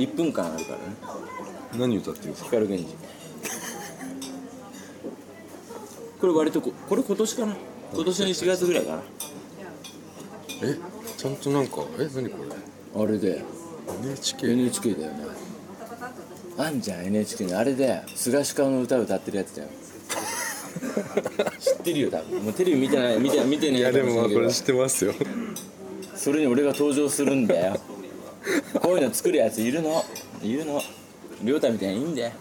[0.00, 0.82] 1分間あるからね。
[1.78, 2.50] 何歌ってるんですか？
[2.50, 2.96] 光源氏。
[6.20, 7.56] これ割とここれ今年かな？
[7.94, 9.02] 今年の1月ぐらいか
[10.62, 10.76] え
[11.16, 13.44] ちゃんとなんかえ何こなあれでれ
[14.04, 15.24] NHK NHK だよね。
[16.58, 19.68] あんじゃん NHK にあれで菅氏川の歌歌ってるやつだよ。
[21.58, 22.42] 知ってるよ多分。
[22.42, 25.14] もうテレビ見てない見て見てねいやでもまあこれど知ってますよ。
[26.14, 27.80] それに俺が登場するんだよ
[28.80, 30.04] こういうの作るやついるの？
[30.42, 30.80] いるの？
[31.42, 32.32] 亮太みたいにいいんだよ。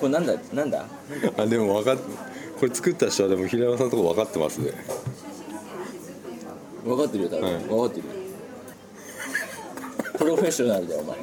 [0.00, 0.34] これなんだ？
[0.52, 0.86] なんだ？
[1.36, 1.96] あでも分かっ
[2.58, 4.72] これ作った人はでも平山さんのとこ分かってますね。
[6.84, 7.64] 分かってるよ多分、はい。
[7.64, 8.06] 分かってる。
[8.06, 8.12] よ
[10.18, 11.16] プロフェッショナルだよお前。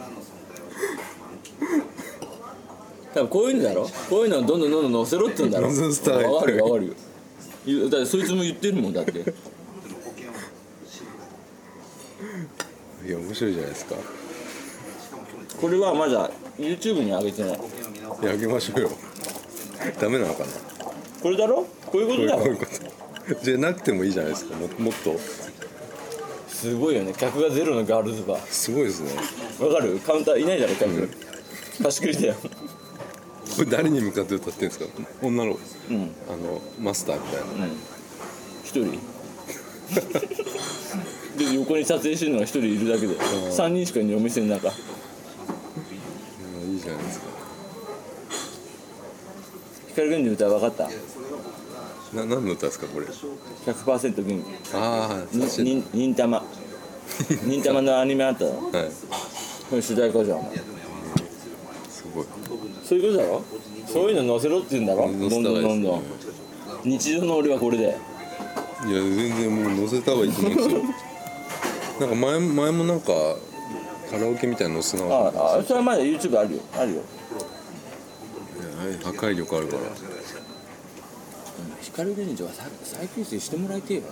[3.13, 3.87] 多分こういうのだろ？
[4.09, 5.69] こういうのをどんどんどんどん載せろって言うんだろ？
[5.69, 6.93] 分かるよ分かるよ
[7.89, 9.19] だってそいつも言ってるもんだって。
[13.05, 13.95] いや面白いじゃないですか。
[15.59, 17.59] これはまだ YouTube に上げてない。
[18.21, 18.89] いやあげましょうよ。
[19.99, 20.49] ダメなのかな。
[21.21, 21.65] これだろ？
[21.85, 22.71] こういうこことだろこういうこと。
[23.43, 24.55] じゃなくてもいいじゃないですか。
[24.55, 25.17] ももっと。
[26.47, 27.13] すごいよね。
[27.17, 28.47] 客がゼロのガールズバー。
[28.47, 29.11] すごいですね。
[29.65, 29.99] わかる？
[29.99, 31.09] カウンターいないだろ客、
[31.81, 32.35] 貸し切りだよ
[33.55, 34.85] これ誰に向かって歌ってるんですか？
[35.21, 35.57] 女の
[35.89, 36.11] うん。
[36.29, 37.67] あのマスターみたいな。
[38.63, 38.99] 一人？
[41.37, 43.15] で横に撮影してるのが一人いるだけで。
[43.51, 44.67] 三人しかいないお店の中。
[44.67, 44.71] う
[46.67, 47.25] んいいじゃないですか。
[49.89, 52.15] 光源氏の歌分かった？
[52.15, 55.75] な何の歌ですかこれ？100%元ああ気確かに。
[55.75, 56.43] に忍たま。
[57.45, 58.51] 忍たまのアニメあったは
[59.71, 59.75] い。
[59.75, 60.39] れ主題歌じゃん
[62.19, 62.27] ごい。
[62.83, 63.43] そういうことだろ？
[63.87, 65.01] そういうの載せろって言うんだろ？
[65.03, 66.03] どんどんどんどん。
[66.83, 67.83] 日常の俺はこれで。
[67.85, 67.95] いや
[68.87, 70.81] 全然もう載せた方がいいと思うんですよ。
[71.99, 73.07] なんか前前もなんか
[74.09, 76.61] カラオケみたいなの載せなかったああそれはまだ YouTube あるよ。
[76.77, 77.01] あるよ。
[79.03, 79.81] 破壊力あるから。
[81.81, 84.03] 光源氏はさ再結成してもらいてえよ。
[84.03, 84.07] も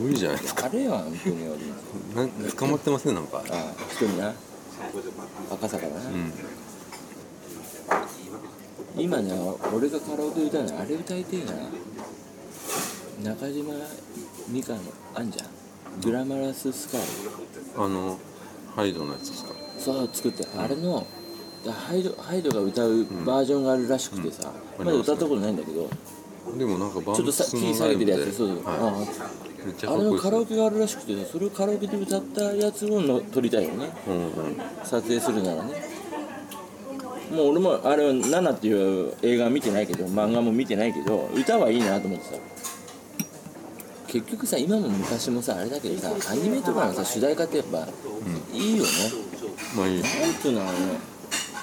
[0.00, 0.62] う無理じゃないですか。
[0.62, 1.10] なあれやん本
[2.14, 3.14] 当に捕まってません？
[3.14, 3.38] なんか。
[3.38, 4.34] ああ一人な
[5.52, 6.00] 赤坂だな、
[8.96, 9.32] 今ね
[9.74, 11.44] 俺がカラオケ歌うのあれ歌いてえ
[13.24, 13.30] な。
[13.32, 13.74] 中島
[14.48, 14.80] 美嘉の
[15.14, 15.46] あんじゃん。
[16.00, 17.00] グラマラススカイ。
[17.76, 18.18] あの
[18.74, 19.52] ハイドのやつですか？
[19.78, 21.06] そう作ってあれの
[21.64, 24.86] ハイドハイドが歌うバージョンがあるらしくてさ、うん。
[24.86, 25.88] まだ歌ったことないんだけど、
[26.58, 28.32] でもなんかバンちょっとさキー下げてるやつ。
[28.32, 29.30] そうそう、はあい、めっちゃあ
[29.62, 33.90] あれのカラオケがあるらしくてそれをカラオケで歌ったやつをの撮りたいよね。
[34.06, 34.32] うんうん
[34.84, 35.72] 撮影するならね。
[37.30, 38.72] もう俺もあれは「ナナ」ってい
[39.08, 42.30] う映画は見てないけど漫画も見てないけど歌はいいなと思ってさ
[44.06, 47.88] 結局さ今も昔もさあれだけどさアニメとかのさ主題歌ってやっぱ、
[48.52, 48.90] いいよね。
[49.74, 50.02] まあいい。
[50.02, 50.78] なんていうのはね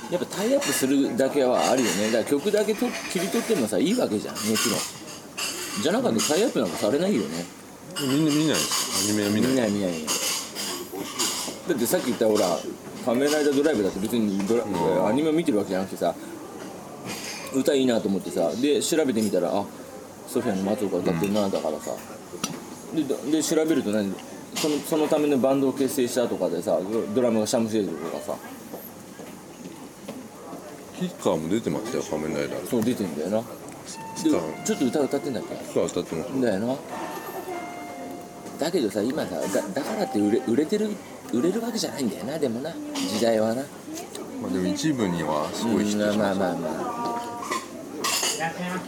[0.10, 2.12] やっぱタイアップするだけはあるよね。
[2.12, 4.36] だから曲だけと切り取ってもさいいわけじゃん。
[4.36, 4.80] もちろん。
[5.82, 7.59] じゃなかったらタイアップなんかされないよね
[8.02, 9.10] みんな見ないです。
[9.10, 9.52] アニメは見ない。
[9.52, 9.92] 見ない見ない。
[11.68, 12.58] だってさっき言ったほら
[13.06, 14.64] 「仮面ライダードライブ」だって別にドラ、
[15.08, 16.16] アニメを見てるわけじゃなくてさ
[17.54, 19.66] 歌いいなと思ってさで調べてみたらあ
[20.28, 21.92] ソフィアの松岡歌ってるなだからさ、
[22.94, 24.14] でで調べると何？
[24.56, 28.36] そのそのためのバンドを結成したとかでさドドラムがシャムシェードとかさ。
[31.00, 32.68] キッカーも出てましたよ仮面ライダー。
[32.68, 33.44] そう出てんだよな。
[34.18, 35.56] ちょっと歌歌ってんだっけ？
[35.56, 36.42] キッカー歌ってます。
[36.42, 36.76] だよな
[38.60, 40.90] だけどさ今さだだからって売れ売れてる
[41.32, 43.64] 売れるわけじゃないんだよなでもな時代はな。
[44.42, 46.70] まあでも一部にはすごいヒットしましたまあまあま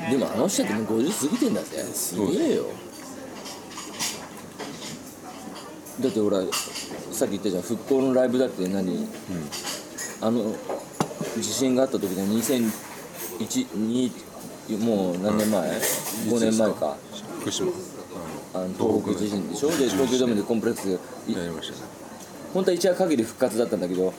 [0.07, 0.11] あ。
[0.11, 1.77] でもあの人ってもう50過ぎてんだぜ。
[1.93, 2.23] すげ
[2.53, 2.65] えよ。
[5.99, 6.39] だってほら
[7.11, 7.63] さっき言ったじゃん。
[7.63, 9.07] 復興のライブだって何、
[10.21, 10.55] あの
[11.37, 12.71] 地震があった時で2001
[13.39, 14.11] 2
[14.79, 16.97] もう何年前、5年前か。
[17.41, 17.71] 福島
[18.53, 19.69] あの東北地震でしょ？
[19.69, 20.89] で東京ドームでコンプレックス。
[20.89, 20.91] い
[21.33, 21.75] やりました。
[21.75, 21.81] ね
[22.53, 24.13] 本当は一夜限り復活だったんだけど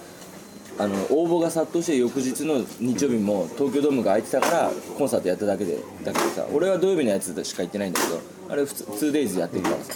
[0.78, 9.94] あの応募が殺到して翌日の日曜日も東京ドームが空いてたからコンサートやっただけでだけどさ俺は土曜日のやつしか行ってないんだけどあれ普通 2days やってるからさ。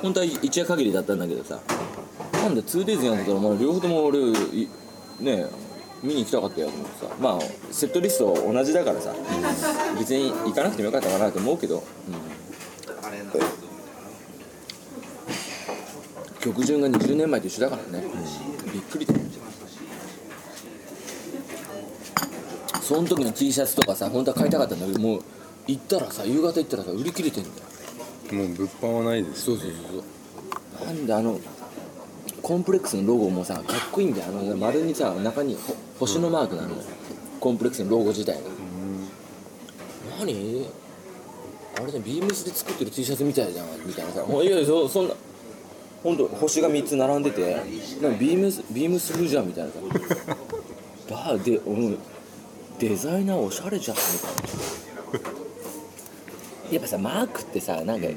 [0.00, 1.58] 本当は一夜限りだったんだけどさ
[2.34, 4.68] なんだ 2days やったら、まあ、両方とも俺い
[5.20, 5.46] ね
[6.04, 7.12] 見に行きたかったよと思ってさ。
[7.20, 7.38] まあ
[7.72, 9.12] セットリスト同じだからさ。
[9.98, 11.82] 別に行かなくてもよかったかなと思うけど、
[16.42, 18.04] 曲順が20年前と一緒だからね、
[18.72, 19.20] びっくりだよ。
[22.82, 25.22] その時の T シャツとかさ本当は買いたかったんだけどもう
[25.68, 27.54] 行ったらさ夕方行ったらさ売り切れてんだよ。
[28.32, 29.44] もう物販はないです。
[29.44, 30.02] そうそうそう
[30.80, 30.86] そう。
[30.86, 31.38] なんであの
[32.42, 34.26] コンプレックスのロゴもさかっこいいんだよ。
[34.28, 36.74] あの丸にさ中にほ星のマークなの、
[37.38, 38.40] コンプレックスのロゴ自体が。
[40.18, 40.66] 何？
[41.76, 44.24] あれねビームスで作ってる T シャツみたいじゃんみたいなさ。
[44.26, 45.14] いやいやそそんな
[46.02, 47.54] 本当星が3つ並んでて
[48.00, 49.78] なんかビームスビームス風じゃんみたいなさ。
[51.10, 51.98] バーでうん
[52.78, 55.42] デザイナーおしゃれじゃんみたいな。
[56.72, 58.08] やっぱさマークってさなんか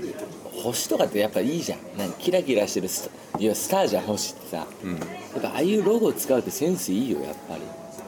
[0.63, 1.79] 星とかってやっぱいいじゃん。
[1.97, 4.65] なんかキラキラしてるスタいやスターじゃん星ってさ。
[4.83, 4.91] うん。
[4.93, 4.97] や
[5.39, 7.61] っぱああいうロゴを使うってセンスいいよやっぱり。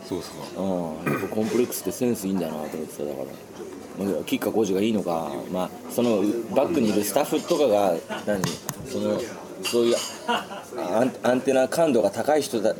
[0.07, 0.63] そうっすかう。
[0.63, 1.12] ん。
[1.13, 3.19] やっぱコンプレックスってセンスいいんだなと思ってさだか
[4.00, 4.06] ら。
[4.06, 6.21] まあ吉川晃司がいいのかまあその
[6.56, 7.95] バックにいるスタッフとかが
[8.25, 8.41] 何
[8.88, 9.19] その
[9.71, 9.95] そういう
[11.23, 12.75] アンテナ感度が高い人だ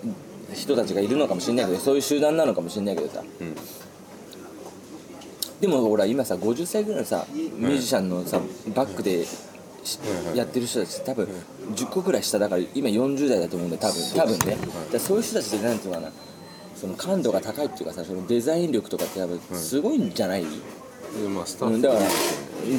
[0.54, 3.56] 人たちがいるのかもしれないけどそういう集団なのかもしれないけどさ、うん
[5.60, 8.40] でもほら今さ50歳ぐらいのさミュージシャンのさ
[8.76, 9.26] バックで
[10.36, 11.28] やってる人たち多分
[11.74, 14.58] 10個ぐらい下だから今40代だと思うんだよ多分多分ね。
[14.92, 16.12] だそういう人たちってなんていうのかな
[16.76, 22.02] その感度が高いっていうかさそのデザイン力とかって多分すごいんじゃない、うん、だから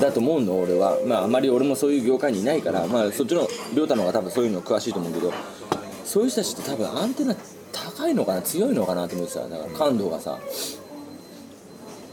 [0.01, 0.99] だと思うの俺は。
[1.07, 5.33] まああまり俺もそういう業界にいないからまあそっちの亮太の方が多分そういうの詳しいと思うけど
[6.05, 7.35] そういう人たちって多分アンテナ
[7.73, 10.39] 高いのかな強いのかなと思ってさだから感度がさ。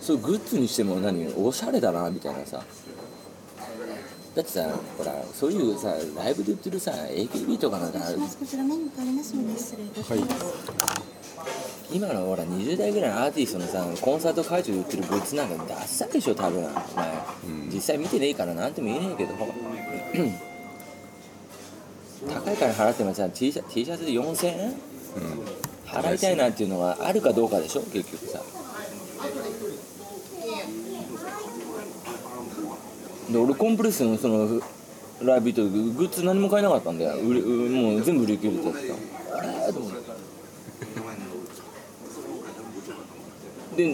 [0.02, 2.62] そうグッズにしても何おしゃれだなみたいなさ。
[4.36, 10.46] だってさほらそういうさライブで売ってるさ AKB とかなんか失礼しますこちらメニュー変わりますので失礼いたします、
[11.94, 16.66] 今のほら20代ぐらいのアーティストのさコンサート会場で売ってるグッズなんかダッサでしょ多分。
[16.66, 17.14] お前、
[17.74, 19.34] 実際見てねえからなんとも言えねえけど。
[22.28, 24.70] 高い金払ってもさ T シャ T シャツで4000円？
[24.70, 24.76] うん。
[25.86, 28.42] 払いたいなっていうのがあるかどうかでしょ結局さ
[33.32, 34.62] で俺コンプレックスのその
[35.24, 38.96] ライブ行った時グッズ何も買えなかったんだよ売れうもう全部売り切れてやってた。
[39.38, 39.74] あれ？
[39.74, 39.92] と思っ
[43.76, 43.94] て。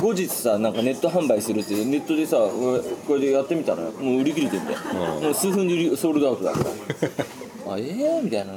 [0.00, 5.24] 後日さなんかネット販売するってネットでさ俺これでやってみたらもう売り切れてんだよ、うん。
[5.24, 6.58] もう数分でソールドアウトだか
[7.66, 7.74] ら。
[7.74, 8.20] あええ？
[8.22, 8.52] みたいな。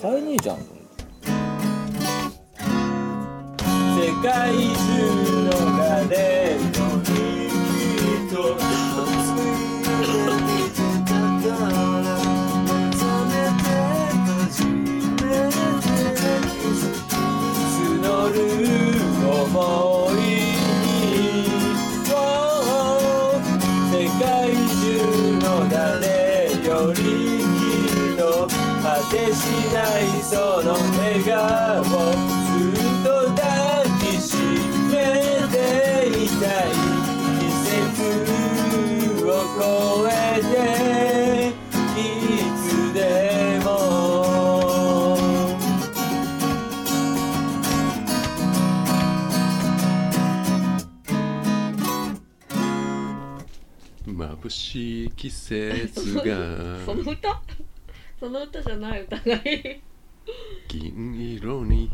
[0.00, 0.56] 買えねえじゃん。
[0.56, 0.62] 世
[4.22, 4.60] 界中
[5.44, 6.62] の誰も
[6.98, 7.10] に
[29.12, 29.44] てし
[29.74, 31.90] ないその笑顔ず
[32.72, 34.36] っと抱きし
[34.90, 34.94] め
[35.52, 36.10] てい
[36.40, 36.72] たい
[37.38, 37.68] 季節
[39.26, 39.28] を
[39.60, 39.60] 超
[40.08, 40.52] えて
[42.00, 42.02] い
[42.56, 42.64] つ
[42.94, 43.70] でも。
[54.06, 56.22] 眩しい季節が。
[56.86, 57.42] その歌？
[58.22, 59.80] その歌じゃない歌がいい。
[60.68, 61.90] 銀色に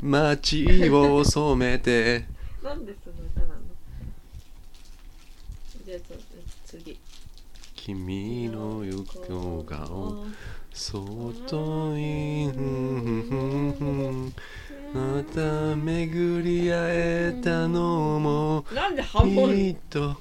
[0.00, 2.26] 街を染めて。
[2.62, 3.54] なんでその歌なの？
[5.84, 5.98] じゃあ
[6.64, 6.96] 次。
[7.74, 10.26] 君の横顔
[10.72, 12.46] そっとい
[14.94, 18.64] また巡り会えたのも。
[18.72, 20.10] なんでハモリきっと。
[20.10, 20.18] ハ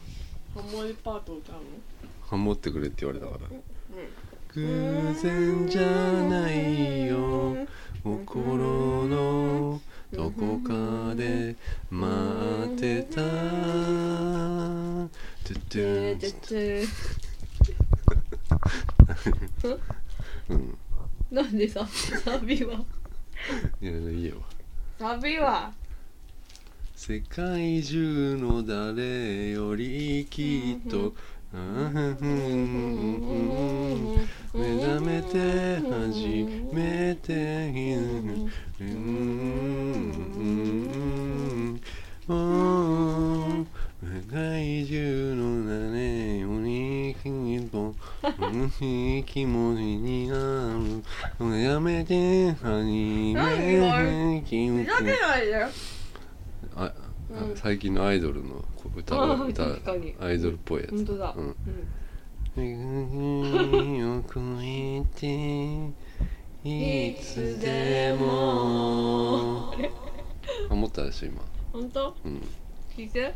[0.74, 1.62] モリパート歌うの？
[2.28, 3.40] ハモってくれって言われたから。
[3.50, 3.56] 偶
[4.60, 7.68] 然じゃないよ。
[8.04, 9.80] 心の
[10.12, 11.56] どこかで
[11.92, 13.22] 待ってた。
[13.22, 15.78] トゥトゥ。
[15.78, 16.88] ででで
[20.50, 20.78] うん。
[21.30, 22.84] なんでさサビは？
[23.82, 24.38] いやいいよ。
[24.98, 25.72] サビは？
[26.96, 31.14] 世界中の誰よりきっと
[31.54, 31.60] 目
[34.54, 36.20] 覚めて初
[36.74, 37.32] めて
[44.04, 45.44] 世界中の
[45.92, 47.96] 誰よりきっと
[49.26, 50.36] 気持ちにな
[50.74, 51.02] る
[51.40, 53.34] 目覚めて初め
[54.44, 55.14] てふざ
[57.56, 58.64] 最近のアイドルの
[58.96, 59.64] 歌あ歌
[60.20, 60.92] アイドルっぽいやつ。
[60.92, 61.36] 本当だ。
[61.38, 61.56] うん。
[62.58, 63.98] うん。
[63.98, 65.28] よくえて
[66.64, 69.74] いつでも
[70.70, 71.42] ハモったでしょ今。
[71.72, 72.16] 本当？
[72.26, 72.42] うん。
[72.96, 73.34] 聞いて